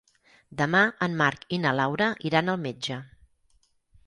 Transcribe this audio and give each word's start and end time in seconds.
Demà 0.61 0.79
en 1.07 1.17
Marc 1.19 1.45
i 1.57 1.59
na 1.67 1.75
Laura 1.81 2.09
iran 2.31 2.51
al 2.55 2.59
metge. 2.65 2.99